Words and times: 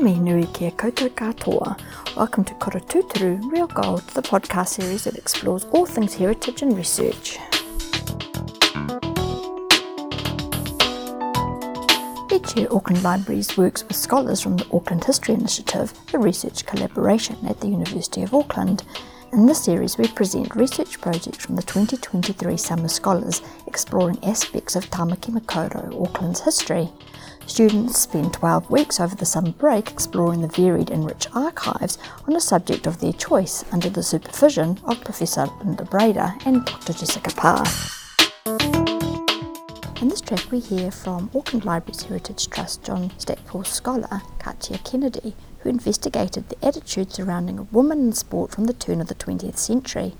me 0.00 0.18
nui 0.18 0.46
kia 0.46 0.70
koutou 0.70 1.10
katoa. 1.10 1.76
Welcome 2.16 2.44
to 2.44 2.54
Korotuturu 2.54 3.52
Real 3.52 3.66
Gold, 3.66 4.00
the 4.14 4.22
podcast 4.22 4.68
series 4.68 5.04
that 5.04 5.16
explores 5.16 5.66
all 5.72 5.84
things 5.84 6.14
heritage 6.14 6.62
and 6.62 6.74
research. 6.74 7.38
Each 12.32 12.56
year, 12.56 12.68
Auckland 12.70 13.02
Libraries 13.02 13.58
works 13.58 13.86
with 13.86 13.96
scholars 13.96 14.40
from 14.40 14.56
the 14.56 14.66
Auckland 14.72 15.04
History 15.04 15.34
Initiative, 15.34 15.92
a 16.14 16.18
research 16.18 16.64
collaboration 16.64 17.36
at 17.46 17.60
the 17.60 17.68
University 17.68 18.22
of 18.22 18.32
Auckland. 18.32 18.84
In 19.34 19.44
this 19.44 19.62
series, 19.64 19.98
we 19.98 20.08
present 20.08 20.56
research 20.56 20.98
projects 21.02 21.44
from 21.44 21.56
the 21.56 21.62
2023 21.62 22.56
Summer 22.56 22.88
Scholars 22.88 23.42
exploring 23.66 24.18
aspects 24.24 24.76
of 24.76 24.88
Tamaki 24.90 25.30
Makaurau, 25.30 26.02
Auckland's 26.02 26.40
history. 26.40 26.88
Students 27.50 27.98
spend 27.98 28.32
12 28.32 28.70
weeks 28.70 29.00
over 29.00 29.16
the 29.16 29.26
summer 29.26 29.50
break 29.50 29.90
exploring 29.90 30.40
the 30.40 30.46
varied 30.46 30.88
and 30.88 31.04
rich 31.04 31.26
archives 31.34 31.98
on 32.28 32.36
a 32.36 32.40
subject 32.40 32.86
of 32.86 33.00
their 33.00 33.12
choice 33.12 33.64
under 33.72 33.90
the 33.90 34.04
supervision 34.04 34.78
of 34.84 35.02
Professor 35.02 35.46
Linda 35.64 35.84
Bryder 35.84 36.32
and 36.46 36.64
Dr. 36.64 36.92
Jessica 36.92 37.30
Parr. 37.30 37.64
In 40.00 40.08
this 40.08 40.20
track, 40.20 40.48
we 40.52 40.60
hear 40.60 40.92
from 40.92 41.28
Auckland 41.34 41.64
Libraries 41.64 42.04
Heritage 42.04 42.48
Trust 42.48 42.84
John 42.84 43.10
Stackpole 43.18 43.64
scholar 43.64 44.22
Katia 44.38 44.78
Kennedy, 44.78 45.34
who 45.58 45.70
investigated 45.70 46.48
the 46.48 46.64
attitude 46.64 47.12
surrounding 47.12 47.58
a 47.58 47.64
woman 47.64 47.98
in 47.98 48.12
sport 48.12 48.52
from 48.52 48.66
the 48.66 48.72
turn 48.72 49.00
of 49.00 49.08
the 49.08 49.16
20th 49.16 49.58
century. 49.58 50.14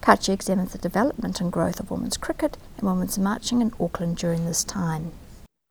Katia 0.00 0.32
examines 0.32 0.72
the 0.72 0.78
development 0.78 1.38
and 1.38 1.52
growth 1.52 1.80
of 1.80 1.90
women's 1.90 2.16
cricket 2.16 2.56
and 2.78 2.88
women's 2.88 3.18
marching 3.18 3.60
in 3.60 3.74
Auckland 3.78 4.16
during 4.16 4.46
this 4.46 4.64
time. 4.64 5.12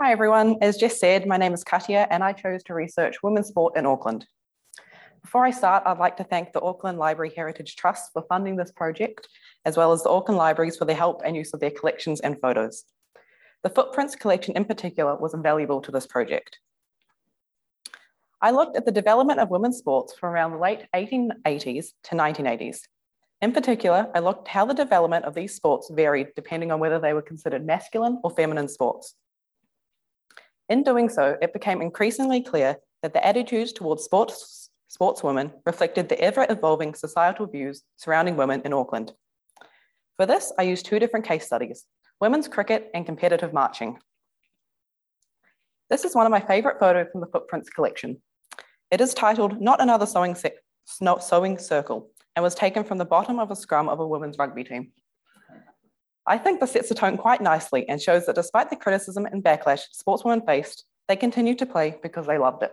Hi 0.03 0.11
everyone, 0.11 0.57
as 0.61 0.77
Jess 0.77 0.99
said, 0.99 1.27
my 1.27 1.37
name 1.37 1.53
is 1.53 1.63
Katia 1.63 2.07
and 2.09 2.23
I 2.23 2.33
chose 2.33 2.63
to 2.63 2.73
research 2.73 3.21
women's 3.21 3.49
sport 3.49 3.77
in 3.77 3.85
Auckland. 3.85 4.25
Before 5.21 5.45
I 5.45 5.51
start, 5.51 5.83
I'd 5.85 5.99
like 5.99 6.17
to 6.17 6.23
thank 6.23 6.53
the 6.53 6.61
Auckland 6.61 6.97
Library 6.97 7.31
Heritage 7.35 7.75
Trust 7.75 8.11
for 8.11 8.23
funding 8.27 8.55
this 8.55 8.71
project, 8.71 9.27
as 9.63 9.77
well 9.77 9.91
as 9.91 10.01
the 10.01 10.09
Auckland 10.09 10.39
Libraries 10.39 10.75
for 10.75 10.85
their 10.85 10.95
help 10.95 11.21
and 11.23 11.35
use 11.35 11.53
of 11.53 11.59
their 11.59 11.69
collections 11.69 12.19
and 12.19 12.41
photos. 12.41 12.83
The 13.61 13.69
Footprints 13.69 14.15
collection 14.15 14.57
in 14.57 14.65
particular 14.65 15.17
was 15.17 15.35
invaluable 15.35 15.81
to 15.81 15.91
this 15.91 16.07
project. 16.07 16.57
I 18.41 18.49
looked 18.49 18.77
at 18.77 18.85
the 18.85 18.91
development 18.91 19.39
of 19.39 19.51
women's 19.51 19.77
sports 19.77 20.15
from 20.15 20.29
around 20.29 20.53
the 20.53 20.57
late 20.57 20.87
1880s 20.95 21.89
to 22.05 22.15
1980s. 22.15 22.79
In 23.43 23.51
particular, 23.51 24.09
I 24.15 24.19
looked 24.19 24.47
how 24.47 24.65
the 24.65 24.73
development 24.73 25.25
of 25.25 25.35
these 25.35 25.53
sports 25.53 25.91
varied 25.93 26.29
depending 26.35 26.71
on 26.71 26.79
whether 26.79 26.97
they 26.97 27.13
were 27.13 27.21
considered 27.21 27.67
masculine 27.67 28.19
or 28.23 28.31
feminine 28.31 28.67
sports. 28.67 29.13
In 30.71 30.83
doing 30.83 31.09
so, 31.09 31.37
it 31.41 31.51
became 31.51 31.81
increasingly 31.81 32.41
clear 32.41 32.77
that 33.01 33.11
the 33.11 33.27
attitudes 33.27 33.73
towards 33.73 34.05
sports, 34.05 34.69
sportswomen 34.89 35.51
reflected 35.65 36.07
the 36.07 36.17
ever 36.21 36.45
evolving 36.49 36.93
societal 36.93 37.45
views 37.45 37.83
surrounding 37.97 38.37
women 38.37 38.61
in 38.63 38.71
Auckland. 38.71 39.11
For 40.15 40.25
this, 40.25 40.53
I 40.57 40.63
used 40.63 40.85
two 40.85 40.97
different 40.97 41.25
case 41.25 41.45
studies 41.45 41.83
women's 42.21 42.47
cricket 42.47 42.89
and 42.93 43.05
competitive 43.05 43.51
marching. 43.51 43.99
This 45.89 46.05
is 46.05 46.15
one 46.15 46.25
of 46.25 46.31
my 46.31 46.39
favourite 46.39 46.79
photos 46.79 47.07
from 47.11 47.19
the 47.19 47.27
Footprints 47.27 47.69
collection. 47.69 48.21
It 48.91 49.01
is 49.01 49.13
titled 49.13 49.59
Not 49.59 49.81
Another 49.81 50.05
Sewing, 50.05 50.37
Sewing 51.19 51.57
Circle 51.57 52.09
and 52.37 52.43
was 52.43 52.55
taken 52.55 52.85
from 52.85 52.97
the 52.97 53.03
bottom 53.03 53.39
of 53.39 53.51
a 53.51 53.57
scrum 53.57 53.89
of 53.89 53.99
a 53.99 54.07
women's 54.07 54.37
rugby 54.37 54.63
team. 54.63 54.93
I 56.27 56.37
think 56.37 56.59
this 56.59 56.71
sets 56.71 56.89
the 56.89 56.95
tone 56.95 57.17
quite 57.17 57.41
nicely 57.41 57.87
and 57.89 58.01
shows 58.01 58.25
that 58.25 58.35
despite 58.35 58.69
the 58.69 58.75
criticism 58.75 59.25
and 59.25 59.43
backlash 59.43 59.81
sportswomen 59.95 60.45
faced, 60.45 60.85
they 61.07 61.15
continued 61.15 61.59
to 61.59 61.65
play 61.65 61.97
because 62.03 62.27
they 62.27 62.37
loved 62.37 62.63
it. 62.63 62.71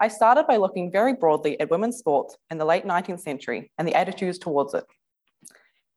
I 0.00 0.08
started 0.08 0.46
by 0.46 0.56
looking 0.56 0.92
very 0.92 1.14
broadly 1.14 1.58
at 1.60 1.70
women's 1.70 1.98
sports 1.98 2.36
in 2.50 2.58
the 2.58 2.64
late 2.64 2.84
19th 2.84 3.20
century 3.20 3.70
and 3.78 3.88
the 3.88 3.94
attitudes 3.94 4.38
towards 4.38 4.74
it. 4.74 4.84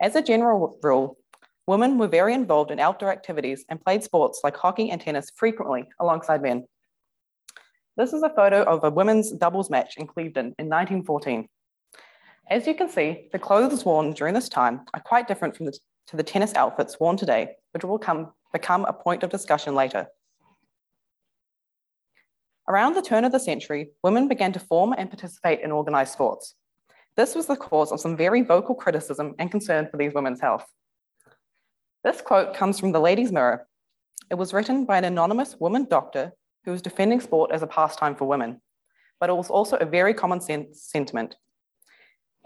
As 0.02 0.16
a 0.16 0.22
general 0.22 0.78
rule, 0.82 1.18
women 1.66 1.98
were 1.98 2.08
very 2.08 2.34
involved 2.34 2.72
in 2.72 2.80
outdoor 2.80 3.12
activities 3.12 3.66
and 3.70 3.84
played 3.84 4.04
sports 4.04 4.42
like 4.44 4.56
hockey 4.56 4.92
and 4.92 5.02
tennis 5.02 5.32
frequently 5.36 5.90
alongside 6.00 6.42
men. 6.42 6.66
This 7.98 8.14
is 8.14 8.22
a 8.22 8.30
photo 8.30 8.62
of 8.64 8.84
a 8.84 8.92
women's 8.92 9.32
doubles 9.32 9.72
match 9.72 9.98
in 9.98 10.06
Clevedon 10.06 10.54
in 10.60 10.70
1914. 10.70 11.50
As 12.50 12.66
you 12.66 12.74
can 12.74 12.90
see, 12.90 13.28
the 13.34 13.40
clothes 13.40 13.84
worn 13.84 14.14
during 14.14 14.34
this 14.34 14.48
time 14.48 14.82
are 14.94 15.02
quite 15.02 15.28
different 15.28 15.58
from 15.58 15.66
the, 15.66 15.78
to 16.08 16.16
the 16.16 16.24
tennis 16.24 16.54
outfits 16.56 16.98
worn 16.98 17.18
today, 17.18 17.56
which 17.74 17.84
will 17.84 18.00
come, 18.00 18.32
become 18.54 18.86
a 18.86 18.94
point 18.94 19.24
of 19.24 19.30
discussion 19.30 19.76
later. 19.76 20.08
Around 22.70 22.94
the 22.94 23.02
turn 23.02 23.26
of 23.26 23.34
the 23.34 23.40
century, 23.40 23.90
women 24.02 24.30
began 24.30 24.54
to 24.54 24.60
form 24.60 24.94
and 24.98 25.10
participate 25.10 25.60
in 25.60 25.74
organised 25.74 26.14
sports. 26.14 26.56
This 27.18 27.36
was 27.36 27.48
the 27.48 27.58
cause 27.58 27.92
of 27.92 28.00
some 28.00 28.16
very 28.16 28.42
vocal 28.44 28.76
criticism 28.76 29.36
and 29.40 29.52
concern 29.52 29.90
for 29.90 29.98
these 29.98 30.14
women's 30.14 30.40
health. 30.40 30.66
This 32.06 32.22
quote 32.22 32.54
comes 32.54 32.80
from 32.80 32.94
the 32.94 33.02
Ladies' 33.02 33.32
Mirror. 33.32 33.68
It 34.32 34.36
was 34.36 34.54
written 34.54 34.86
by 34.86 34.98
an 34.98 35.06
anonymous 35.06 35.58
woman 35.60 35.86
doctor 35.90 36.32
who 36.64 36.72
was 36.72 36.82
defending 36.82 37.20
sport 37.20 37.52
as 37.52 37.62
a 37.62 37.68
pastime 37.68 38.16
for 38.16 38.26
women, 38.26 38.62
but 39.20 39.30
it 39.30 39.36
was 39.36 39.50
also 39.50 39.76
a 39.78 39.86
very 39.86 40.14
common 40.14 40.40
sense 40.40 40.82
sentiment 40.82 41.36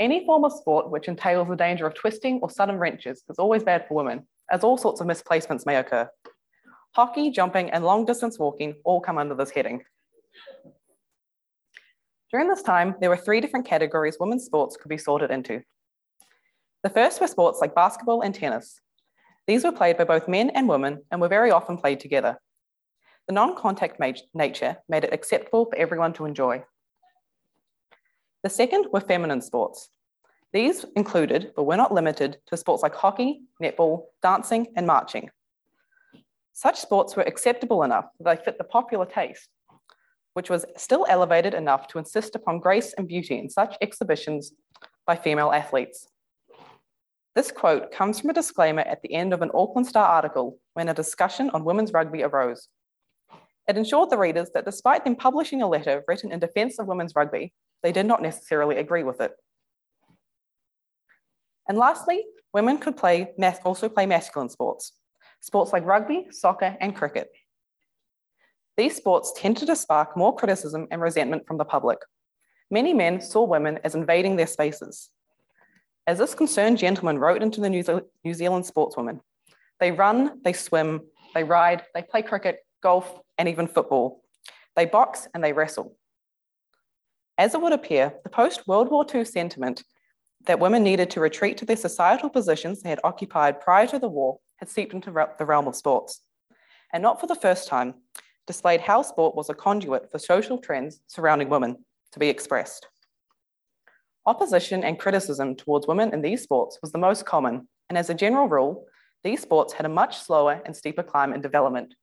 any 0.02 0.26
form 0.26 0.44
of 0.44 0.52
sport 0.52 0.90
which 0.90 1.08
entails 1.08 1.48
the 1.48 1.56
danger 1.56 1.86
of 1.86 1.94
twisting 1.94 2.40
or 2.42 2.50
sudden 2.50 2.78
wrenches 2.78 3.24
is 3.30 3.38
always 3.38 3.64
bad 3.64 3.88
for 3.88 3.94
women, 3.94 4.28
as 4.50 4.64
all 4.64 4.78
sorts 4.78 5.00
of 5.00 5.06
misplacements 5.06 5.66
may 5.66 5.76
occur. 5.76 6.10
Hockey, 6.94 7.30
jumping, 7.30 7.70
and 7.70 7.86
long 7.86 8.04
distance 8.04 8.40
walking 8.40 8.74
all 8.84 9.00
come 9.00 9.20
under 9.20 9.36
this 9.36 9.52
heading. 9.52 9.84
During 12.32 12.50
this 12.50 12.64
time, 12.64 12.96
there 13.00 13.10
were 13.10 13.18
three 13.18 13.42
different 13.42 13.68
categories 13.68 14.18
women's 14.20 14.46
sports 14.46 14.76
could 14.76 14.90
be 14.90 14.98
sorted 14.98 15.30
into. 15.30 15.62
The 16.84 16.90
first 16.90 17.22
were 17.22 17.28
sports 17.28 17.60
like 17.62 17.76
basketball 17.76 18.22
and 18.22 18.34
tennis. 18.34 18.80
These 19.46 19.64
were 19.64 19.72
played 19.72 19.98
by 19.98 20.06
both 20.06 20.28
men 20.28 20.50
and 20.50 20.68
women 20.68 21.04
and 21.12 21.22
were 21.22 21.28
very 21.28 21.52
often 21.52 21.78
played 21.78 22.00
together. 22.00 22.40
The 23.28 23.34
non 23.34 23.56
contact 23.56 24.02
nature 24.34 24.78
made 24.90 25.04
it 25.04 25.14
acceptable 25.14 25.66
for 25.66 25.76
everyone 25.76 26.14
to 26.14 26.26
enjoy. 26.26 26.64
The 28.44 28.50
second 28.50 28.88
were 28.91 29.02
feminine 29.02 29.41
sports. 29.41 29.90
These 30.52 30.85
included, 30.96 31.52
but 31.56 31.63
were 31.63 31.78
not 31.78 31.94
limited 31.94 32.38
to 32.47 32.57
sports 32.57 32.84
like 32.84 32.96
hockey, 32.96 33.41
netball, 33.62 34.06
dancing, 34.24 34.68
and 34.75 34.88
marching. 34.88 35.29
Such 36.53 36.79
sports 36.79 37.16
were 37.16 37.24
acceptable 37.24 37.84
enough 37.84 38.06
that 38.19 38.38
they 38.38 38.44
fit 38.44 38.57
the 38.57 38.63
popular 38.63 39.06
taste, 39.06 39.47
which 40.34 40.50
was 40.50 40.66
still 40.75 41.06
elevated 41.07 41.53
enough 41.53 41.88
to 41.90 42.00
insist 42.00 42.35
upon 42.35 42.59
grace 42.59 42.94
and 42.97 43.07
beauty 43.07 43.38
in 43.38 43.50
such 43.50 43.78
exhibitions 43.81 44.53
by 45.06 45.16
female 45.16 45.52
athletes. 45.52 46.08
This 47.35 47.52
quote 47.52 47.91
comes 47.94 48.19
from 48.19 48.31
a 48.31 48.34
disclaimer 48.34 48.81
at 48.81 49.02
the 49.02 49.13
end 49.13 49.34
of 49.34 49.41
an 49.41 49.52
Auckland 49.53 49.88
Star 49.88 50.06
article 50.06 50.58
when 50.73 50.90
a 50.90 50.94
discussion 50.94 51.50
on 51.52 51.63
women's 51.63 51.94
rugby 51.94 52.23
arose. 52.23 52.68
It 53.69 53.78
ensured 53.78 54.09
the 54.09 54.18
readers 54.18 54.50
that 54.53 54.66
despite 54.66 55.06
them 55.06 55.16
publishing 55.16 55.62
a 55.62 55.68
letter 55.68 56.03
written 56.08 56.31
in 56.31 56.40
defence 56.40 56.78
of 56.79 56.88
women's 56.88 57.16
rugby, 57.16 57.53
they 57.84 57.92
did 57.92 58.06
not 58.06 58.22
necessarily 58.22 58.78
agree 58.78 59.03
with 59.03 59.22
it. 59.22 59.31
And 61.68 61.78
lastly, 61.78 62.24
women 62.53 62.78
could 62.78 62.97
play 62.97 63.34
also 63.64 63.90
play 63.90 64.06
masculine 64.06 64.50
sports, 64.50 64.94
sports 65.40 65.74
like 65.74 65.86
rugby, 65.86 66.28
soccer, 66.31 66.75
and 66.80 66.96
cricket. 66.96 67.30
These 68.78 68.96
sports 68.96 69.34
tended 69.36 69.68
to 69.68 69.75
spark 69.75 70.18
more 70.18 70.36
criticism 70.36 70.88
and 70.91 71.02
resentment 71.02 71.46
from 71.46 71.58
the 71.58 71.66
public. 71.66 72.00
Many 72.70 72.94
men 72.94 73.22
saw 73.22 73.44
women 73.44 73.80
as 73.84 73.96
invading 73.96 74.38
their 74.38 74.47
spaces. 74.47 75.09
As 76.08 76.18
this 76.18 76.34
concerned 76.34 76.78
gentleman 76.78 77.20
wrote 77.20 77.44
into 77.44 77.62
the 77.62 77.70
New, 77.70 77.84
Ze 77.84 78.00
New 78.24 78.34
Zealand 78.34 78.66
sportswoman, 78.66 79.20
they 79.80 79.91
run, 79.91 80.41
they 80.44 80.53
swim, 80.53 81.02
they 81.34 81.44
ride, 81.44 81.84
they 81.94 82.02
play 82.02 82.22
cricket, 82.22 82.59
golf, 82.82 83.20
and 83.38 83.47
even 83.47 83.67
football. 83.67 84.23
They 84.76 84.85
box 84.85 85.28
and 85.34 85.44
they 85.44 85.53
wrestle. 85.53 85.97
As 87.41 87.55
it 87.55 87.61
would 87.64 87.73
appear, 87.73 88.14
the 88.23 88.29
post 88.29 88.67
World 88.67 88.91
War 88.91 89.03
II 89.11 89.26
sentiment 89.26 89.84
that 90.46 90.59
women 90.59 90.84
needed 90.84 91.09
to 91.09 91.20
retreat 91.20 91.58
to 91.58 91.66
their 91.66 91.76
societal 91.76 92.29
positions 92.29 92.84
they 92.84 92.91
had 92.91 92.99
occupied 93.03 93.61
prior 93.61 93.88
to 93.88 93.97
the 93.97 94.08
war 94.08 94.38
had 94.58 94.70
seeped 94.70 94.93
into 94.93 95.09
the 95.09 95.46
realm 95.47 95.67
of 95.67 95.76
sports. 95.76 96.22
And 96.93 97.02
not 97.02 97.20
for 97.20 97.26
the 97.26 97.34
first 97.34 97.67
time, 97.67 97.96
displayed 98.46 98.82
how 98.82 99.02
sport 99.02 99.34
was 99.34 99.49
a 99.49 99.55
conduit 99.55 100.11
for 100.11 100.20
social 100.20 100.59
trends 100.59 100.99
surrounding 101.08 101.49
women 101.49 101.84
to 102.11 102.20
be 102.20 102.29
expressed. 102.29 102.88
Opposition 104.28 104.84
and 104.84 104.99
criticism 104.99 105.55
towards 105.55 105.87
women 105.87 106.14
in 106.14 106.22
these 106.22 106.44
sports 106.44 106.78
was 106.84 106.91
the 106.91 106.99
most 106.99 107.26
common, 107.26 107.67
and 107.90 107.97
as 107.97 108.11
a 108.11 108.14
general 108.14 108.49
rule, 108.49 108.85
these 109.23 109.41
sports 109.41 109.73
had 109.73 109.87
a 109.87 109.90
much 109.90 110.20
slower 110.20 110.61
and 110.64 110.76
steeper 110.76 111.02
climb 111.02 111.34
in 111.34 111.41
development 111.41 111.96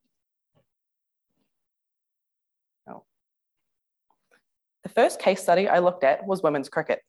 The 4.89 5.03
first 5.03 5.19
case 5.19 5.39
study 5.39 5.67
I 5.67 5.77
looked 5.77 6.03
at 6.03 6.25
was 6.25 6.41
women's 6.41 6.67
cricket. 6.67 7.03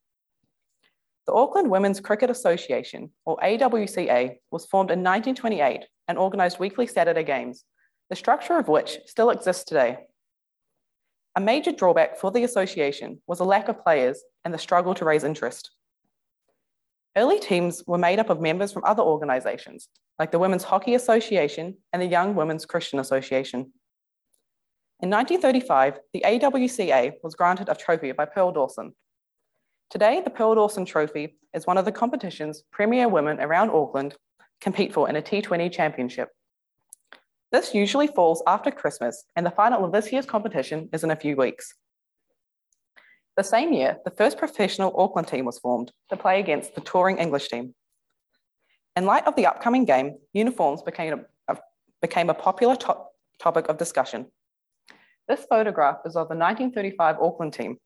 The 1.26 1.32
Auckland 1.32 1.70
Women's 1.70 1.98
Cricket 1.98 2.28
Association, 2.28 3.10
or 3.24 3.38
AWCA, 3.38 4.36
was 4.50 4.66
formed 4.66 4.90
in 4.90 4.98
1928 4.98 5.86
and 6.06 6.18
organised 6.18 6.60
weekly 6.60 6.86
Saturday 6.86 7.24
games, 7.24 7.64
the 8.10 8.16
structure 8.16 8.58
of 8.58 8.68
which 8.68 8.98
still 9.06 9.30
exists 9.30 9.64
today. 9.64 9.96
A 11.36 11.40
major 11.40 11.72
drawback 11.72 12.18
for 12.18 12.30
the 12.30 12.44
association 12.44 13.22
was 13.26 13.40
a 13.40 13.44
lack 13.44 13.68
of 13.68 13.82
players 13.82 14.22
and 14.44 14.52
the 14.52 14.58
struggle 14.58 14.92
to 14.94 15.06
raise 15.06 15.24
interest. 15.24 15.70
Early 17.16 17.38
teams 17.38 17.82
were 17.86 17.96
made 17.96 18.18
up 18.18 18.28
of 18.28 18.42
members 18.42 18.72
from 18.72 18.84
other 18.84 19.02
organisations, 19.02 19.88
like 20.18 20.32
the 20.32 20.38
Women's 20.38 20.64
Hockey 20.64 20.94
Association 20.96 21.78
and 21.94 22.02
the 22.02 22.06
Young 22.06 22.34
Women's 22.34 22.66
Christian 22.66 22.98
Association. 22.98 23.72
In 25.02 25.08
1935, 25.08 25.98
the 26.12 26.22
AWCA 26.26 27.14
was 27.22 27.34
granted 27.34 27.70
a 27.70 27.74
trophy 27.74 28.12
by 28.12 28.26
Pearl 28.26 28.52
Dawson. 28.52 28.92
Today, 29.88 30.20
the 30.22 30.28
Pearl 30.28 30.54
Dawson 30.54 30.84
Trophy 30.84 31.38
is 31.54 31.66
one 31.66 31.78
of 31.78 31.86
the 31.86 31.92
competition's 31.92 32.64
premier 32.70 33.08
women 33.08 33.40
around 33.40 33.70
Auckland 33.70 34.14
compete 34.60 34.92
for 34.92 35.08
in 35.08 35.16
a 35.16 35.22
T20 35.22 35.72
championship. 35.72 36.28
This 37.50 37.74
usually 37.74 38.08
falls 38.08 38.42
after 38.46 38.70
Christmas, 38.70 39.24
and 39.36 39.46
the 39.46 39.50
final 39.50 39.86
of 39.86 39.92
this 39.92 40.12
year's 40.12 40.26
competition 40.26 40.90
is 40.92 41.02
in 41.02 41.10
a 41.10 41.16
few 41.16 41.34
weeks. 41.34 41.72
The 43.38 43.42
same 43.42 43.72
year, 43.72 43.96
the 44.04 44.10
first 44.10 44.36
professional 44.36 44.94
Auckland 45.00 45.28
team 45.28 45.46
was 45.46 45.58
formed 45.58 45.92
to 46.10 46.16
play 46.18 46.40
against 46.40 46.74
the 46.74 46.82
touring 46.82 47.16
English 47.16 47.48
team. 47.48 47.74
In 48.96 49.06
light 49.06 49.26
of 49.26 49.34
the 49.34 49.46
upcoming 49.46 49.86
game, 49.86 50.18
uniforms 50.34 50.82
became 50.82 51.24
a, 51.48 51.56
became 52.02 52.28
a 52.28 52.34
popular 52.34 52.76
to 52.76 52.96
topic 53.38 53.70
of 53.70 53.78
discussion. 53.78 54.26
This 55.30 55.46
photograph 55.48 55.98
is 56.04 56.16
of 56.16 56.26
the 56.26 56.34
1935 56.34 57.20
Auckland 57.20 57.52
team. 57.52 57.76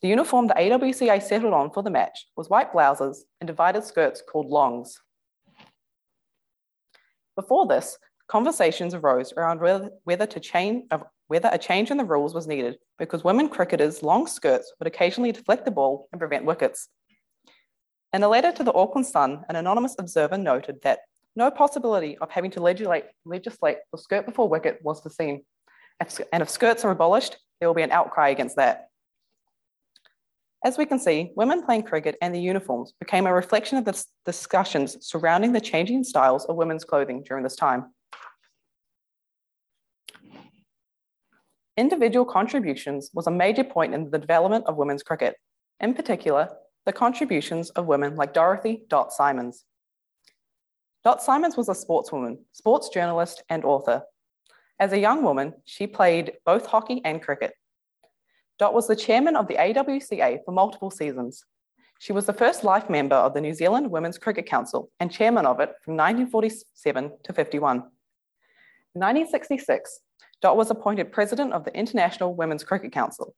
The 0.00 0.06
uniform 0.06 0.46
the 0.46 0.54
AWCA 0.54 1.20
settled 1.20 1.54
on 1.54 1.72
for 1.72 1.82
the 1.82 1.90
match 1.90 2.28
was 2.36 2.48
white 2.48 2.72
blouses 2.72 3.24
and 3.40 3.48
divided 3.48 3.82
skirts 3.82 4.22
called 4.22 4.46
longs. 4.46 4.96
Before 7.34 7.66
this, 7.66 7.98
conversations 8.28 8.94
arose 8.94 9.32
around 9.32 9.58
whether, 10.04 10.26
to 10.26 10.38
change, 10.38 10.84
uh, 10.92 10.98
whether 11.26 11.50
a 11.50 11.58
change 11.58 11.90
in 11.90 11.96
the 11.96 12.04
rules 12.04 12.32
was 12.32 12.46
needed 12.46 12.78
because 12.96 13.24
women 13.24 13.48
cricketers' 13.48 14.04
long 14.04 14.28
skirts 14.28 14.72
would 14.78 14.86
occasionally 14.86 15.32
deflect 15.32 15.64
the 15.64 15.72
ball 15.72 16.06
and 16.12 16.20
prevent 16.20 16.44
wickets. 16.44 16.88
In 18.12 18.22
a 18.22 18.28
letter 18.28 18.52
to 18.52 18.62
the 18.62 18.72
Auckland 18.72 19.08
Sun, 19.08 19.42
an 19.48 19.56
anonymous 19.56 19.96
observer 19.98 20.38
noted 20.38 20.80
that 20.82 21.00
no 21.34 21.50
possibility 21.50 22.16
of 22.18 22.30
having 22.30 22.52
to 22.52 22.62
legislate, 22.62 23.06
legislate 23.24 23.78
skirt 23.96 24.26
before 24.26 24.48
wicket 24.48 24.78
was 24.84 25.00
foreseen. 25.00 25.42
And 26.32 26.42
if 26.42 26.50
skirts 26.50 26.84
are 26.84 26.90
abolished, 26.90 27.36
there 27.60 27.68
will 27.68 27.74
be 27.74 27.82
an 27.82 27.92
outcry 27.92 28.30
against 28.30 28.56
that. 28.56 28.88
As 30.64 30.78
we 30.78 30.86
can 30.86 30.98
see, 30.98 31.32
women 31.34 31.64
playing 31.64 31.82
cricket 31.82 32.16
and 32.22 32.32
the 32.34 32.40
uniforms 32.40 32.92
became 33.00 33.26
a 33.26 33.34
reflection 33.34 33.78
of 33.78 33.84
the 33.84 34.04
discussions 34.24 34.96
surrounding 35.00 35.52
the 35.52 35.60
changing 35.60 36.04
styles 36.04 36.44
of 36.44 36.56
women's 36.56 36.84
clothing 36.84 37.24
during 37.24 37.42
this 37.42 37.56
time. 37.56 37.92
Individual 41.76 42.24
contributions 42.24 43.10
was 43.12 43.26
a 43.26 43.30
major 43.30 43.64
point 43.64 43.94
in 43.94 44.10
the 44.10 44.18
development 44.18 44.66
of 44.66 44.76
women's 44.76 45.02
cricket, 45.02 45.36
in 45.80 45.94
particular, 45.94 46.48
the 46.84 46.92
contributions 46.92 47.70
of 47.70 47.86
women 47.86 48.14
like 48.14 48.34
Dorothy 48.34 48.84
Dot 48.88 49.12
Simons. 49.12 49.64
Dot 51.02 51.22
Simons 51.22 51.56
was 51.56 51.68
a 51.68 51.72
sportswoman, 51.72 52.38
sports 52.52 52.88
journalist, 52.88 53.42
and 53.48 53.64
author. 53.64 54.02
As 54.82 54.92
a 54.92 54.98
young 54.98 55.22
woman, 55.22 55.54
she 55.64 55.86
played 55.86 56.32
both 56.44 56.66
hockey 56.66 57.00
and 57.04 57.22
cricket. 57.22 57.54
Dot 58.58 58.74
was 58.74 58.88
the 58.88 58.96
chairman 58.96 59.36
of 59.36 59.46
the 59.46 59.54
AWCA 59.54 60.40
for 60.44 60.50
multiple 60.50 60.90
seasons. 60.90 61.44
She 62.00 62.12
was 62.12 62.26
the 62.26 62.32
first 62.32 62.64
life 62.64 62.90
member 62.90 63.14
of 63.14 63.32
the 63.32 63.40
New 63.40 63.54
Zealand 63.54 63.88
Women's 63.92 64.18
Cricket 64.18 64.44
Council 64.44 64.90
and 64.98 65.08
chairman 65.08 65.46
of 65.46 65.60
it 65.60 65.70
from 65.84 65.94
1947 65.94 67.12
to 67.22 67.32
51. 67.32 67.76
In 67.76 67.82
1966, 69.00 70.00
Dot 70.40 70.56
was 70.56 70.72
appointed 70.72 71.12
president 71.12 71.52
of 71.52 71.64
the 71.64 71.78
International 71.78 72.34
Women's 72.34 72.64
Cricket 72.64 72.90
Council. 72.90 73.36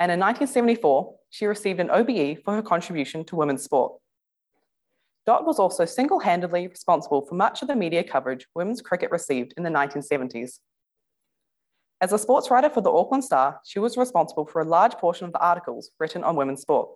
And 0.00 0.10
in 0.10 0.18
1974, 0.18 1.14
she 1.30 1.46
received 1.46 1.78
an 1.78 1.90
OBE 1.90 2.42
for 2.44 2.56
her 2.56 2.62
contribution 2.62 3.24
to 3.26 3.36
women's 3.36 3.62
sport. 3.62 3.92
Dot 5.24 5.46
was 5.46 5.60
also 5.60 5.84
single 5.84 6.18
handedly 6.18 6.66
responsible 6.66 7.24
for 7.24 7.36
much 7.36 7.62
of 7.62 7.68
the 7.68 7.76
media 7.76 8.02
coverage 8.02 8.48
women's 8.56 8.82
cricket 8.82 9.12
received 9.12 9.54
in 9.56 9.62
the 9.62 9.70
1970s. 9.70 10.58
As 12.02 12.14
a 12.14 12.18
sports 12.18 12.50
writer 12.50 12.70
for 12.70 12.80
the 12.80 12.90
Auckland 12.90 13.24
Star, 13.24 13.60
she 13.64 13.78
was 13.78 13.98
responsible 13.98 14.46
for 14.46 14.62
a 14.62 14.64
large 14.64 14.94
portion 14.94 15.26
of 15.26 15.32
the 15.32 15.40
articles 15.40 15.90
written 15.98 16.24
on 16.24 16.34
women's 16.34 16.62
sport. 16.62 16.88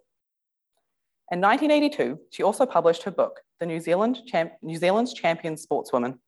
In 1.30 1.40
1982, 1.40 2.18
she 2.30 2.42
also 2.42 2.64
published 2.64 3.02
her 3.02 3.10
book, 3.10 3.40
The 3.60 3.66
New, 3.66 3.80
Zealand 3.80 4.20
Cham 4.26 4.50
New 4.62 4.78
Zealand's 4.78 5.12
Champion 5.12 5.56
Sportswoman. 5.56 6.18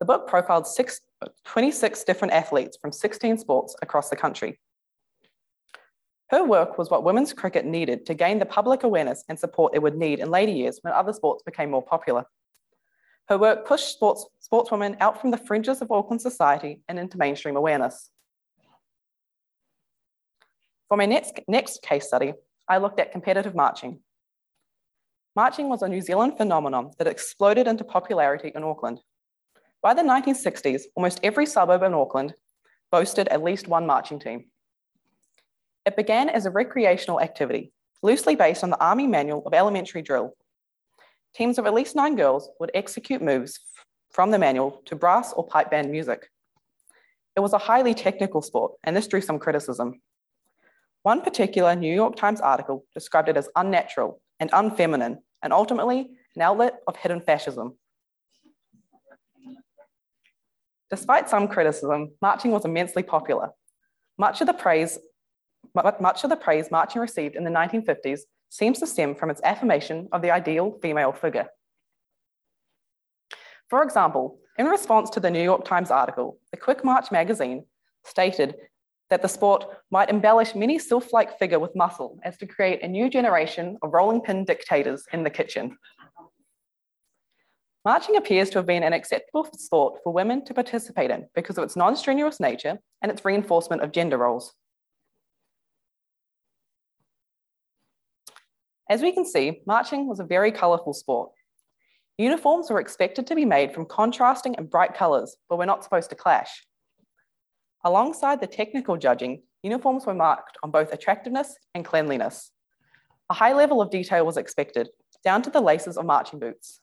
The 0.00 0.04
book 0.04 0.26
profiled 0.26 0.66
six, 0.66 1.00
26 1.44 2.02
different 2.02 2.34
athletes 2.34 2.76
from 2.80 2.90
16 2.90 3.38
sports 3.38 3.76
across 3.82 4.10
the 4.10 4.16
country. 4.16 4.58
Her 6.30 6.42
work 6.42 6.78
was 6.78 6.90
what 6.90 7.04
women's 7.04 7.32
cricket 7.32 7.66
needed 7.66 8.06
to 8.06 8.14
gain 8.14 8.40
the 8.40 8.46
public 8.46 8.82
awareness 8.82 9.22
and 9.28 9.38
support 9.38 9.74
it 9.76 9.82
would 9.82 9.96
need 9.96 10.18
in 10.18 10.30
later 10.30 10.50
years 10.50 10.80
when 10.82 10.92
other 10.92 11.12
sports 11.12 11.44
became 11.44 11.70
more 11.70 11.82
popular. 11.82 12.24
Her 13.28 13.38
work 13.38 13.66
pushed 13.66 13.88
sports, 13.88 14.26
sportswomen 14.42 14.96
out 15.00 15.20
from 15.20 15.30
the 15.30 15.38
fringes 15.38 15.80
of 15.80 15.90
Auckland 15.90 16.20
society 16.20 16.82
and 16.88 16.98
into 16.98 17.18
mainstream 17.18 17.56
awareness. 17.56 18.10
For 20.88 20.96
my 20.96 21.06
next, 21.06 21.40
next 21.48 21.82
case 21.82 22.06
study, 22.06 22.34
I 22.68 22.78
looked 22.78 23.00
at 23.00 23.12
competitive 23.12 23.54
marching. 23.54 24.00
Marching 25.34 25.68
was 25.70 25.80
a 25.80 25.88
New 25.88 26.02
Zealand 26.02 26.36
phenomenon 26.36 26.90
that 26.98 27.06
exploded 27.06 27.66
into 27.66 27.84
popularity 27.84 28.52
in 28.54 28.62
Auckland. 28.62 29.00
By 29.82 29.94
the 29.94 30.02
1960s, 30.02 30.82
almost 30.94 31.20
every 31.22 31.46
suburb 31.46 31.82
in 31.82 31.94
Auckland 31.94 32.34
boasted 32.90 33.28
at 33.28 33.42
least 33.42 33.66
one 33.66 33.86
marching 33.86 34.20
team. 34.20 34.44
It 35.86 35.96
began 35.96 36.28
as 36.28 36.44
a 36.44 36.50
recreational 36.50 37.20
activity, 37.20 37.72
loosely 38.02 38.36
based 38.36 38.62
on 38.62 38.70
the 38.70 38.78
Army 38.78 39.06
Manual 39.06 39.42
of 39.46 39.54
Elementary 39.54 40.02
Drill. 40.02 40.36
Teams 41.34 41.58
of 41.58 41.66
at 41.66 41.74
least 41.74 41.96
nine 41.96 42.14
girls 42.14 42.50
would 42.60 42.70
execute 42.74 43.22
moves 43.22 43.60
from 44.10 44.30
the 44.30 44.38
manual 44.38 44.82
to 44.84 44.94
brass 44.94 45.32
or 45.32 45.46
pipe 45.46 45.70
band 45.70 45.90
music. 45.90 46.28
It 47.34 47.40
was 47.40 47.54
a 47.54 47.58
highly 47.58 47.94
technical 47.94 48.42
sport, 48.42 48.72
and 48.84 48.94
this 48.94 49.06
drew 49.06 49.22
some 49.22 49.38
criticism. 49.38 50.02
One 51.02 51.22
particular 51.22 51.74
New 51.74 51.94
York 51.94 52.16
Times 52.16 52.40
article 52.40 52.84
described 52.94 53.30
it 53.30 53.38
as 53.38 53.48
unnatural 53.56 54.20
and 54.38 54.50
unfeminine, 54.50 55.18
and 55.42 55.52
ultimately 55.52 56.10
an 56.36 56.42
outlet 56.42 56.80
of 56.86 56.96
hidden 56.96 57.20
fascism. 57.20 57.78
Despite 60.90 61.30
some 61.30 61.48
criticism, 61.48 62.12
marching 62.20 62.50
was 62.50 62.66
immensely 62.66 63.02
popular. 63.02 63.50
Much 64.18 64.42
of 64.42 64.46
the 64.46 64.52
praise, 64.52 64.98
much 65.74 66.22
of 66.22 66.28
the 66.28 66.36
praise 66.36 66.70
marching 66.70 67.00
received 67.00 67.34
in 67.34 67.44
the 67.44 67.50
1950s 67.50 68.20
seems 68.52 68.78
to 68.78 68.86
stem 68.86 69.14
from 69.14 69.30
its 69.30 69.40
affirmation 69.44 70.08
of 70.12 70.20
the 70.20 70.30
ideal 70.30 70.78
female 70.82 71.10
figure. 71.10 71.46
For 73.70 73.82
example, 73.82 74.38
in 74.58 74.66
response 74.66 75.08
to 75.10 75.20
the 75.20 75.30
New 75.30 75.42
York 75.42 75.64
Times 75.64 75.90
article, 75.90 76.38
the 76.50 76.58
Quick 76.58 76.84
March 76.84 77.10
magazine 77.10 77.64
stated 78.04 78.54
that 79.08 79.22
the 79.22 79.28
sport 79.28 79.64
might 79.90 80.10
embellish 80.10 80.54
many 80.54 80.78
sylph-like 80.78 81.38
figure 81.38 81.58
with 81.58 81.74
muscle 81.74 82.18
as 82.24 82.36
to 82.36 82.46
create 82.46 82.82
a 82.82 82.88
new 82.88 83.08
generation 83.08 83.78
of 83.82 83.94
rolling 83.94 84.20
pin 84.20 84.44
dictators 84.44 85.04
in 85.14 85.22
the 85.22 85.30
kitchen. 85.30 85.78
Marching 87.86 88.16
appears 88.16 88.50
to 88.50 88.58
have 88.58 88.66
been 88.66 88.82
an 88.82 88.92
acceptable 88.92 89.48
sport 89.56 90.00
for 90.04 90.12
women 90.12 90.44
to 90.44 90.52
participate 90.52 91.10
in 91.10 91.26
because 91.34 91.56
of 91.56 91.64
its 91.64 91.74
non-strenuous 91.74 92.38
nature 92.38 92.78
and 93.00 93.10
its 93.10 93.24
reinforcement 93.24 93.80
of 93.80 93.92
gender 93.92 94.18
roles. 94.18 94.52
As 98.92 99.00
we 99.00 99.10
can 99.10 99.24
see, 99.24 99.62
marching 99.66 100.06
was 100.06 100.20
a 100.20 100.24
very 100.24 100.52
colourful 100.52 100.92
sport. 100.92 101.30
Uniforms 102.18 102.68
were 102.68 102.78
expected 102.78 103.26
to 103.26 103.34
be 103.34 103.46
made 103.46 103.72
from 103.72 103.86
contrasting 103.86 104.54
and 104.56 104.68
bright 104.68 104.92
colours, 104.92 105.34
but 105.48 105.56
were 105.56 105.64
not 105.64 105.82
supposed 105.82 106.10
to 106.10 106.14
clash. 106.14 106.66
Alongside 107.84 108.38
the 108.38 108.46
technical 108.46 108.98
judging, 108.98 109.44
uniforms 109.62 110.04
were 110.04 110.12
marked 110.12 110.58
on 110.62 110.70
both 110.70 110.92
attractiveness 110.92 111.56
and 111.74 111.86
cleanliness. 111.86 112.50
A 113.30 113.34
high 113.34 113.54
level 113.54 113.80
of 113.80 113.88
detail 113.88 114.26
was 114.26 114.36
expected, 114.36 114.90
down 115.24 115.40
to 115.40 115.48
the 115.48 115.62
laces 115.62 115.96
of 115.96 116.04
marching 116.04 116.38
boots. 116.38 116.78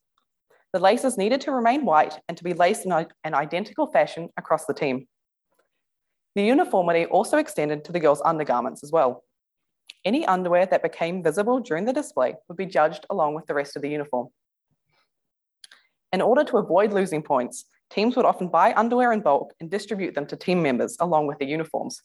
The 0.74 0.80
laces 0.80 1.16
needed 1.16 1.42
to 1.42 1.52
remain 1.52 1.86
white 1.86 2.18
and 2.28 2.36
to 2.38 2.44
be 2.44 2.54
laced 2.56 2.88
in 2.88 2.92
an 2.92 3.36
identical 3.36 3.86
fashion 3.86 4.30
across 4.36 4.66
the 4.66 4.74
team. 4.74 5.08
The 6.34 6.42
uniformity 6.42 7.06
also 7.06 7.38
extended 7.38 7.86
to 7.86 7.92
the 7.92 8.00
girls' 8.00 8.24
undergarments 8.26 8.84
as 8.84 8.92
well. 8.92 9.26
Any 10.06 10.26
underwear 10.26 10.66
that 10.66 10.84
became 10.84 11.24
visible 11.24 11.60
during 11.60 11.86
the 11.86 11.94
display 11.94 12.36
would 12.48 12.58
be 12.58 12.66
judged 12.66 13.06
along 13.10 13.36
with 13.36 13.46
the 13.48 13.54
rest 13.54 13.76
of 13.76 13.82
the 13.82 13.90
uniform. 13.90 14.30
In 16.12 16.22
order 16.22 16.44
to 16.46 16.58
avoid 16.58 16.94
losing 16.94 17.22
points, 17.22 17.66
teams 17.90 18.16
would 18.16 18.26
often 18.26 18.48
buy 18.48 18.74
underwear 18.74 19.12
in 19.12 19.22
bulk 19.22 19.54
and 19.60 19.70
distribute 19.70 20.16
them 20.16 20.26
to 20.28 20.36
team 20.36 20.62
members 20.62 20.98
along 21.00 21.28
with 21.28 21.40
their 21.40 21.48
uniforms. 21.48 22.02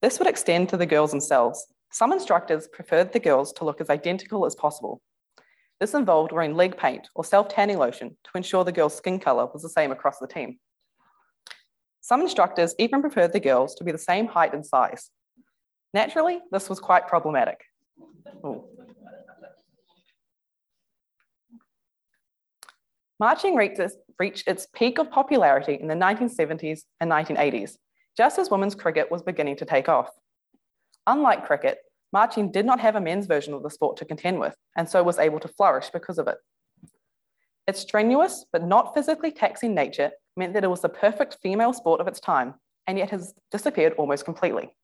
This 0.00 0.18
would 0.18 0.28
extend 0.28 0.68
to 0.70 0.76
the 0.76 0.86
girls 0.86 1.10
themselves. 1.10 1.66
Some 1.90 2.12
instructors 2.12 2.66
preferred 2.66 3.12
the 3.12 3.20
girls 3.20 3.52
to 3.54 3.64
look 3.64 3.80
as 3.80 3.90
identical 3.90 4.44
as 4.46 4.54
possible, 4.54 5.00
this 5.82 5.94
involved 5.94 6.30
wearing 6.30 6.54
leg 6.54 6.76
paint 6.76 7.08
or 7.16 7.24
self-tanning 7.24 7.76
lotion 7.76 8.16
to 8.22 8.30
ensure 8.36 8.62
the 8.62 8.70
girl's 8.70 8.96
skin 8.96 9.18
color 9.18 9.48
was 9.52 9.62
the 9.62 9.68
same 9.68 9.90
across 9.90 10.20
the 10.20 10.28
team. 10.28 10.60
Some 12.00 12.20
instructors 12.20 12.72
even 12.78 13.00
preferred 13.00 13.32
the 13.32 13.40
girls 13.40 13.74
to 13.74 13.82
be 13.82 13.90
the 13.90 13.98
same 13.98 14.28
height 14.28 14.54
and 14.54 14.64
size. 14.64 15.10
Naturally, 15.94 16.40
this 16.50 16.68
was 16.68 16.80
quite 16.80 17.06
problematic. 17.06 17.60
Ooh. 18.44 18.64
Marching 23.20 23.54
reached 23.54 23.78
its, 23.78 23.94
reached 24.18 24.48
its 24.48 24.66
peak 24.74 24.98
of 24.98 25.10
popularity 25.10 25.78
in 25.80 25.86
the 25.86 25.94
1970s 25.94 26.80
and 27.00 27.10
1980s, 27.10 27.76
just 28.16 28.38
as 28.38 28.50
women's 28.50 28.74
cricket 28.74 29.10
was 29.10 29.22
beginning 29.22 29.56
to 29.56 29.64
take 29.64 29.88
off. 29.88 30.08
Unlike 31.06 31.46
cricket, 31.46 31.78
marching 32.12 32.50
did 32.50 32.66
not 32.66 32.80
have 32.80 32.96
a 32.96 33.00
men's 33.00 33.26
version 33.26 33.54
of 33.54 33.62
the 33.62 33.70
sport 33.70 33.96
to 33.98 34.04
contend 34.04 34.40
with, 34.40 34.56
and 34.76 34.88
so 34.88 35.02
was 35.02 35.18
able 35.18 35.38
to 35.40 35.48
flourish 35.48 35.90
because 35.90 36.18
of 36.18 36.26
it. 36.26 36.38
Its 37.68 37.80
strenuous 37.80 38.44
but 38.52 38.64
not 38.64 38.92
physically 38.92 39.30
taxing 39.30 39.74
nature 39.74 40.10
meant 40.36 40.52
that 40.54 40.64
it 40.64 40.70
was 40.70 40.80
the 40.80 40.88
perfect 40.88 41.38
female 41.42 41.72
sport 41.72 42.00
of 42.00 42.08
its 42.08 42.18
time, 42.18 42.54
and 42.86 42.98
yet 42.98 43.10
has 43.10 43.34
disappeared 43.52 43.92
almost 43.98 44.24
completely. 44.24 44.74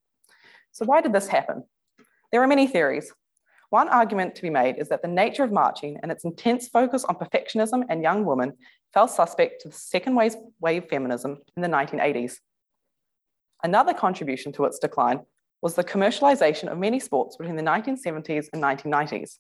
So, 0.73 0.85
why 0.85 1.01
did 1.01 1.13
this 1.13 1.29
happen? 1.29 1.65
There 2.31 2.43
are 2.43 2.47
many 2.47 2.67
theories. 2.67 3.13
One 3.71 3.89
argument 3.89 4.35
to 4.37 4.43
be 4.43 4.51
made 4.51 4.79
is 4.79 4.89
that 4.89 5.03
the 5.03 5.09
nature 5.09 5.45
of 5.45 5.53
marching 5.53 5.99
and 6.03 6.11
its 6.11 6.25
intense 6.25 6.69
focus 6.69 7.05
on 7.05 7.17
perfectionism 7.17 7.85
and 7.91 8.03
young 8.03 8.25
women 8.25 8.55
fell 8.95 9.09
suspect 9.09 9.61
to 9.63 9.69
the 9.69 9.75
second 9.75 10.15
wave, 10.15 10.85
feminism 10.89 11.39
in 11.57 11.63
the 11.63 11.69
1980s. 11.69 12.37
Another 13.63 13.93
contribution 13.93 14.53
to 14.53 14.65
its 14.65 14.79
decline 14.79 15.21
was 15.61 15.75
the 15.75 15.85
commercialization 15.85 16.71
of 16.71 16.79
many 16.79 17.01
sports 17.01 17.37
between 17.37 17.57
the 17.57 17.63
1970s 17.63 18.47
and 18.53 18.63
1990s. 18.63 19.39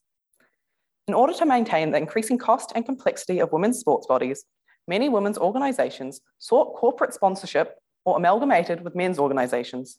In 1.06 1.14
order 1.14 1.32
to 1.34 1.46
maintain 1.46 1.90
the 1.90 1.98
increasing 1.98 2.36
cost 2.36 2.72
and 2.74 2.84
complexity 2.84 3.38
of 3.38 3.52
women's 3.52 3.78
sports 3.78 4.06
bodies, 4.06 4.44
many 4.86 5.08
women's 5.08 5.38
organisations 5.38 6.20
sought 6.38 6.76
corporate 6.76 7.14
sponsorship 7.14 7.76
or 8.04 8.16
amalgamated 8.16 8.82
with 8.82 8.94
men's 8.94 9.18
organisations. 9.18 9.98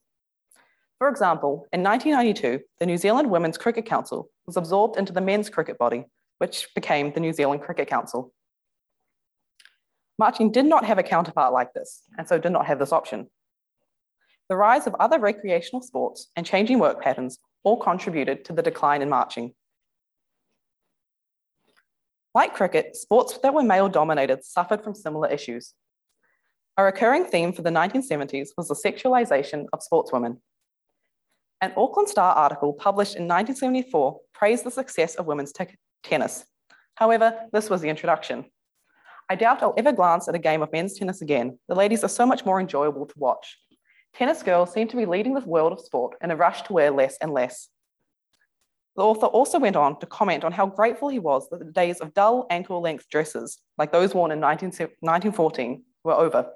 For 1.00 1.08
example, 1.08 1.66
in 1.72 1.82
1992, 1.82 2.60
the 2.80 2.86
New 2.86 2.98
Zealand 2.98 3.32
Women's 3.32 3.58
Cricket 3.58 3.86
Council 3.86 4.30
was 4.46 4.58
absorbed 4.58 4.98
into 4.98 5.14
the 5.14 5.22
men's 5.22 5.50
cricket 5.50 5.78
body, 5.78 6.06
which 6.40 6.68
became 6.76 7.14
the 7.14 7.22
New 7.22 7.32
Zealand 7.32 7.62
Cricket 7.62 7.88
Council. 7.88 8.34
Marching 10.18 10.52
did 10.52 10.66
not 10.66 10.84
have 10.84 10.98
a 10.98 11.04
counterpart 11.04 11.54
like 11.54 11.74
this, 11.74 12.04
and 12.18 12.28
so 12.28 12.38
did 12.38 12.52
not 12.52 12.66
have 12.66 12.80
this 12.80 12.92
option. 12.92 13.28
The 14.50 14.58
rise 14.58 14.88
of 14.88 14.96
other 15.00 15.20
recreational 15.20 15.82
sports 15.82 16.28
and 16.36 16.46
changing 16.46 16.80
work 16.80 17.02
patterns 17.02 17.40
all 17.64 17.78
contributed 17.78 18.44
to 18.46 18.54
the 18.54 18.62
decline 18.62 19.02
in 19.02 19.10
marching. 19.10 19.54
Like 22.36 22.54
cricket, 22.54 22.98
sports 22.98 23.38
that 23.42 23.54
were 23.54 23.64
male 23.64 23.88
dominated 23.88 24.44
suffered 24.44 24.84
from 24.84 24.96
similar 24.96 25.30
issues. 25.30 25.74
A 26.76 26.84
recurring 26.84 27.24
theme 27.26 27.54
for 27.54 27.62
the 27.62 27.70
1970s 27.70 28.50
was 28.58 28.68
the 28.68 28.76
sexualization 28.76 29.68
of 29.72 29.80
sportswomen. 29.80 30.40
An 31.62 31.74
Auckland 31.76 32.08
Star 32.08 32.34
article 32.36 32.72
published 32.72 33.16
in 33.16 33.24
1974 33.24 34.20
praised 34.34 34.64
the 34.64 34.72
success 34.72 35.16
of 35.16 35.26
women's 35.26 35.54
tennis. 36.04 36.46
However, 36.96 37.36
this 37.52 37.70
was 37.70 37.82
the 37.82 37.90
introduction. 37.90 38.46
I 39.30 39.36
doubt 39.36 39.62
I'll 39.62 39.74
ever 39.78 39.92
glance 39.92 40.30
at 40.30 40.36
a 40.36 40.40
game 40.40 40.62
of 40.62 40.72
men's 40.72 40.98
tennis 40.98 41.22
again. 41.22 41.60
The 41.68 41.76
ladies 41.76 42.04
are 42.04 42.10
so 42.10 42.26
much 42.26 42.46
more 42.46 42.62
enjoyable 42.62 43.06
to 43.06 43.14
watch. 43.18 43.58
Tennis 44.14 44.42
girls 44.42 44.72
seem 44.72 44.88
to 44.88 44.96
be 44.96 45.06
leading 45.06 45.34
the 45.34 45.42
world 45.42 45.74
of 45.74 45.82
sport 45.82 46.16
in 46.22 46.32
a 46.32 46.36
rush 46.36 46.62
to 46.64 46.74
wear 46.74 46.92
less 46.92 47.18
and 47.22 47.34
less. 47.34 47.68
The 48.96 49.04
author 49.04 49.28
also 49.28 49.60
went 49.60 49.76
on 49.76 50.00
to 50.00 50.06
comment 50.06 50.44
on 50.44 50.52
how 50.52 50.66
grateful 50.66 51.10
he 51.10 51.20
was 51.20 51.48
that 51.50 51.60
the 51.60 51.72
days 51.72 52.00
of 52.00 52.14
dull 52.14 52.48
ankle 52.50 52.82
length 52.82 53.10
dresses, 53.10 53.60
like 53.78 53.92
those 53.92 54.16
worn 54.16 54.32
in 54.32 54.40
19, 54.40 54.70
1914, 54.70 55.84
were 56.04 56.14
over. 56.14 56.50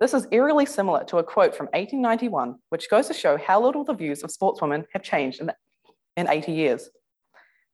This 0.00 0.14
is 0.14 0.28
eerily 0.30 0.64
similar 0.64 1.02
to 1.04 1.18
a 1.18 1.24
quote 1.24 1.56
from 1.56 1.66
1891, 1.66 2.56
which 2.68 2.88
goes 2.88 3.08
to 3.08 3.14
show 3.14 3.36
how 3.36 3.60
little 3.60 3.82
the 3.82 3.94
views 3.94 4.22
of 4.22 4.30
sportswomen 4.30 4.84
have 4.92 5.02
changed 5.02 5.40
in, 5.40 5.50
in 6.16 6.28
80 6.28 6.52
years. 6.52 6.88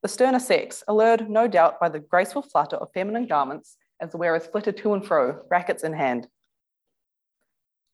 The 0.02 0.08
sterner 0.08 0.38
sex, 0.38 0.82
allured 0.88 1.28
no 1.28 1.46
doubt 1.46 1.78
by 1.80 1.90
the 1.90 1.98
graceful 1.98 2.40
flutter 2.40 2.76
of 2.76 2.92
feminine 2.94 3.26
garments 3.26 3.76
as 4.00 4.10
the 4.10 4.16
wearers 4.16 4.46
flitted 4.46 4.78
to 4.78 4.94
and 4.94 5.06
fro, 5.06 5.42
rackets 5.50 5.84
in 5.84 5.92
hand. 5.92 6.26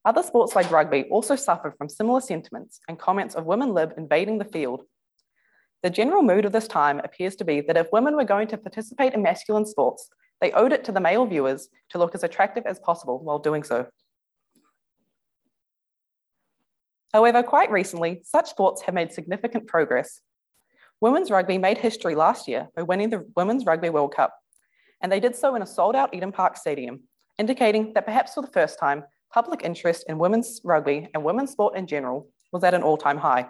Other 0.04 0.22
sports 0.22 0.54
like 0.54 0.70
rugby 0.70 1.04
also 1.10 1.34
suffered 1.34 1.76
from 1.76 1.88
similar 1.88 2.20
sentiments 2.20 2.80
and 2.88 2.98
comments 2.98 3.34
of 3.34 3.46
women 3.46 3.74
lib 3.74 3.94
invading 3.96 4.38
the 4.38 4.44
field. 4.44 4.82
The 5.82 5.90
general 5.90 6.22
mood 6.22 6.44
of 6.44 6.52
this 6.52 6.68
time 6.68 7.00
appears 7.00 7.34
to 7.36 7.44
be 7.44 7.62
that 7.62 7.76
if 7.76 7.92
women 7.92 8.14
were 8.14 8.24
going 8.24 8.48
to 8.48 8.58
participate 8.58 9.12
in 9.12 9.22
masculine 9.22 9.66
sports, 9.66 10.08
they 10.40 10.52
owed 10.52 10.72
it 10.72 10.84
to 10.84 10.92
the 10.92 11.00
male 11.00 11.26
viewers 11.26 11.68
to 11.90 11.98
look 11.98 12.14
as 12.14 12.22
attractive 12.22 12.64
as 12.64 12.78
possible 12.78 13.18
while 13.18 13.38
doing 13.38 13.62
so. 13.62 13.88
However, 17.12 17.42
quite 17.42 17.70
recently, 17.70 18.22
such 18.24 18.50
sports 18.50 18.82
have 18.82 18.94
made 18.94 19.12
significant 19.12 19.66
progress. 19.66 20.20
Women's 21.00 21.30
rugby 21.30 21.58
made 21.58 21.78
history 21.78 22.14
last 22.14 22.46
year 22.46 22.68
by 22.76 22.82
winning 22.82 23.10
the 23.10 23.26
Women's 23.36 23.64
Rugby 23.64 23.90
World 23.90 24.14
Cup, 24.14 24.34
and 25.00 25.10
they 25.10 25.20
did 25.20 25.34
so 25.34 25.54
in 25.54 25.62
a 25.62 25.66
sold 25.66 25.96
out 25.96 26.14
Eden 26.14 26.30
Park 26.30 26.56
Stadium, 26.56 27.00
indicating 27.38 27.92
that 27.94 28.04
perhaps 28.04 28.34
for 28.34 28.42
the 28.42 28.52
first 28.52 28.78
time, 28.78 29.04
public 29.32 29.62
interest 29.64 30.04
in 30.08 30.18
women's 30.18 30.60
rugby 30.62 31.08
and 31.14 31.24
women's 31.24 31.52
sport 31.52 31.76
in 31.76 31.86
general 31.86 32.28
was 32.52 32.64
at 32.64 32.74
an 32.74 32.82
all 32.82 32.96
time 32.96 33.18
high. 33.18 33.48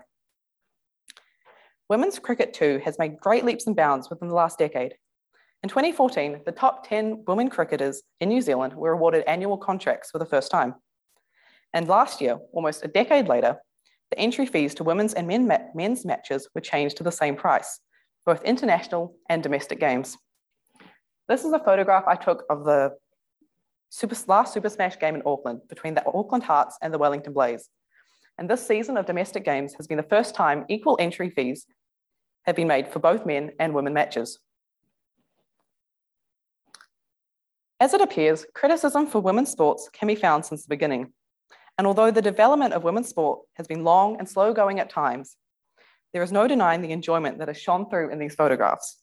Women's 1.88 2.21
cricket, 2.21 2.55
too, 2.55 2.81
has 2.85 2.99
made 2.99 3.19
great 3.19 3.45
leaps 3.45 3.67
and 3.67 3.75
bounds 3.75 4.09
within 4.09 4.29
the 4.29 4.35
last 4.35 4.59
decade. 4.59 4.95
In 5.62 5.69
2014, 5.69 6.43
the 6.47 6.52
top 6.52 6.88
10 6.88 7.25
women 7.26 7.50
cricketers 7.50 8.02
in 8.21 8.29
New 8.29 8.40
Zealand 8.40 8.75
were 8.75 8.93
awarded 8.93 9.25
annual 9.26 9.59
contracts 9.59 10.11
for 10.11 10.19
the 10.19 10.25
first 10.25 10.50
time. 10.50 10.76
And 11.73 11.89
last 11.89 12.21
year, 12.21 12.39
almost 12.53 12.85
a 12.85 12.89
decade 12.89 13.29
later, 13.29 13.59
the 14.11 14.19
entry 14.19 14.47
fees 14.47 14.75
to 14.75 14.85
women's 14.85 15.15
and 15.15 15.27
men 15.27 15.47
ma 15.47 15.59
men's 15.75 16.05
matches 16.05 16.49
were 16.55 16.61
changed 16.61 16.97
to 16.97 17.05
the 17.05 17.12
same 17.12 17.37
price, 17.37 17.81
both 18.27 18.43
international 18.43 19.15
and 19.29 19.43
domestic 19.43 19.79
games. 19.79 20.17
This 21.29 21.45
is 21.45 21.53
a 21.53 21.61
photograph 21.61 22.05
I 22.09 22.17
took 22.17 22.45
of 22.50 22.65
the 22.65 22.97
Super, 23.89 24.17
last 24.27 24.53
Super 24.53 24.69
Smash 24.69 24.99
game 24.99 25.15
in 25.15 25.23
Auckland 25.27 25.61
between 25.69 25.95
the 25.95 26.07
Auckland 26.07 26.45
Hearts 26.45 26.77
and 26.83 26.93
the 26.93 26.99
Wellington 26.99 27.33
Blaze. 27.33 27.69
And 28.39 28.49
this 28.49 28.67
season 28.67 28.97
of 28.97 29.07
domestic 29.07 29.45
games 29.45 29.75
has 29.75 29.87
been 29.87 29.97
the 29.97 30.03
first 30.05 30.35
time 30.35 30.65
equal 30.69 30.97
entry 30.99 31.31
fees 31.31 31.67
have 32.45 32.57
been 32.57 32.69
made 32.69 32.89
for 32.89 32.99
both 32.99 33.27
men 33.27 33.50
and 33.59 33.75
women 33.75 33.93
matches. 33.93 34.39
As 37.79 37.95
it 37.95 38.00
appears, 38.00 38.47
criticism 38.55 39.07
for 39.07 39.21
women's 39.21 39.50
sports 39.50 39.89
can 39.93 40.09
be 40.09 40.15
found 40.15 40.45
since 40.45 40.62
the 40.62 40.69
beginning. 40.69 41.12
And 41.81 41.87
although 41.87 42.11
the 42.11 42.21
development 42.21 42.75
of 42.75 42.85
women's 42.85 43.09
sport 43.09 43.41
has 43.55 43.67
been 43.67 43.85
long 43.85 44.19
and 44.19 44.29
slow 44.29 44.53
going 44.53 44.81
at 44.81 44.91
times, 44.91 45.37
there 46.13 46.23
is 46.23 46.31
no 46.31 46.47
denying 46.47 46.83
the 46.83 46.93
enjoyment 46.93 47.39
that 47.39 47.49
has 47.49 47.57
shone 47.57 47.89
through 47.89 48.11
in 48.11 48.19
these 48.19 48.35
photographs. 48.35 48.99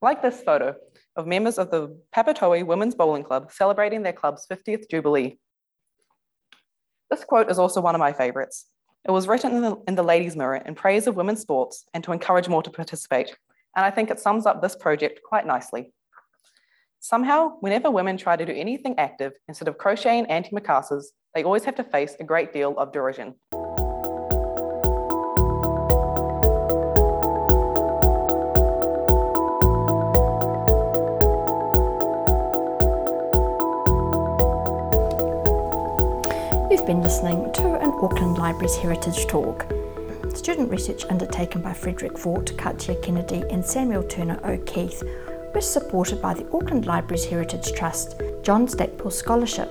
Like 0.00 0.22
this 0.22 0.40
photo, 0.40 0.76
of 1.16 1.26
members 1.26 1.58
of 1.58 1.72
the 1.72 1.98
Papatoetoe 2.14 2.64
Women's 2.64 2.94
Bowling 2.94 3.24
Club 3.24 3.50
celebrating 3.50 4.04
their 4.04 4.12
club's 4.12 4.46
50th 4.48 4.88
Jubilee. 4.88 5.40
This 7.10 7.24
quote 7.24 7.50
is 7.50 7.58
also 7.58 7.80
one 7.80 7.96
of 7.96 7.98
my 7.98 8.12
favourites. 8.12 8.66
It 9.04 9.10
was 9.10 9.26
written 9.26 9.56
in 9.56 9.62
the, 9.62 9.76
in 9.88 9.96
the 9.96 10.04
Ladies' 10.04 10.36
Mirror 10.36 10.62
in 10.66 10.76
praise 10.76 11.08
of 11.08 11.16
women's 11.16 11.40
sports 11.40 11.84
and 11.94 12.04
to 12.04 12.12
encourage 12.12 12.46
more 12.46 12.62
to 12.62 12.70
participate. 12.70 13.36
And 13.74 13.84
I 13.84 13.90
think 13.90 14.08
it 14.08 14.20
sums 14.20 14.46
up 14.46 14.62
this 14.62 14.76
project 14.76 15.18
quite 15.28 15.48
nicely. 15.48 15.92
Somehow, 17.02 17.54
whenever 17.60 17.90
women 17.90 18.18
try 18.18 18.36
to 18.36 18.44
do 18.44 18.52
anything 18.52 18.94
active 18.98 19.32
instead 19.48 19.68
of 19.68 19.78
crocheting 19.78 20.26
antimacassars, 20.26 21.04
they 21.34 21.42
always 21.42 21.64
have 21.64 21.74
to 21.76 21.84
face 21.84 22.14
a 22.20 22.24
great 22.24 22.52
deal 22.52 22.78
of 22.78 22.92
derision. 22.92 23.34
You've 36.70 36.86
been 36.86 37.00
listening 37.00 37.50
to 37.54 37.78
an 37.80 37.92
Auckland 37.92 38.36
Libraries 38.36 38.76
Heritage 38.76 39.26
Talk. 39.26 39.64
Student 40.34 40.70
research 40.70 41.06
undertaken 41.08 41.62
by 41.62 41.72
Frederick 41.72 42.12
Vaught, 42.12 42.58
Katya 42.58 42.96
Kennedy, 42.96 43.42
and 43.50 43.64
Samuel 43.64 44.02
Turner 44.02 44.38
O'Keefe 44.44 45.02
was 45.54 45.70
supported 45.70 46.22
by 46.22 46.34
the 46.34 46.46
Auckland 46.52 46.86
Libraries 46.86 47.24
Heritage 47.24 47.72
Trust 47.72 48.20
John 48.42 48.68
Stackpole 48.68 49.10
Scholarship. 49.10 49.70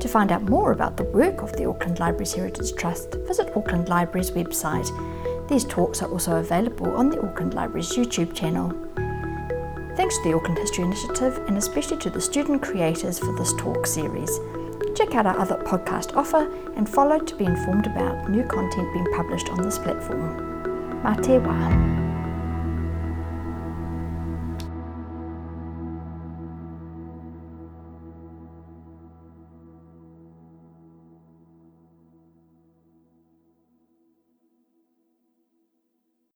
To 0.00 0.08
find 0.08 0.32
out 0.32 0.42
more 0.42 0.72
about 0.72 0.96
the 0.96 1.04
work 1.04 1.42
of 1.42 1.52
the 1.52 1.66
Auckland 1.66 2.00
Libraries 2.00 2.32
Heritage 2.32 2.74
Trust, 2.74 3.14
visit 3.26 3.56
Auckland 3.56 3.88
Libraries 3.88 4.30
website. 4.30 4.88
These 5.48 5.64
talks 5.64 6.02
are 6.02 6.10
also 6.10 6.36
available 6.36 6.94
on 6.96 7.10
the 7.10 7.20
Auckland 7.20 7.54
Libraries 7.54 7.92
YouTube 7.92 8.34
channel. 8.34 8.70
Thanks 9.96 10.16
to 10.16 10.24
the 10.24 10.34
Auckland 10.34 10.58
History 10.58 10.84
Initiative 10.84 11.38
and 11.46 11.58
especially 11.58 11.98
to 11.98 12.10
the 12.10 12.20
student 12.20 12.62
creators 12.62 13.18
for 13.18 13.36
this 13.36 13.52
talk 13.58 13.86
series. 13.86 14.40
Check 14.96 15.14
out 15.14 15.26
our 15.26 15.38
other 15.38 15.56
podcast 15.56 16.16
offer 16.16 16.50
and 16.76 16.88
follow 16.88 17.18
to 17.18 17.36
be 17.36 17.44
informed 17.44 17.86
about 17.86 18.30
new 18.30 18.44
content 18.44 18.92
being 18.92 19.06
published 19.14 19.50
on 19.50 19.62
this 19.62 19.78
platform. 19.78 20.62
Mā 21.02 21.22
te 21.22 21.38
wā. 21.38 22.01